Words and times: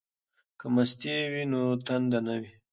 که 0.59 0.65
مستې 0.75 1.15
وي 1.31 1.43
نو 1.51 1.61
تنده 1.85 2.19
نه 2.27 2.35
وي. 2.41 2.51